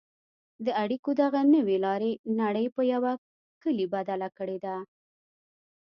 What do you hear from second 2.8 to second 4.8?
یوه کلي بدله کړې ده.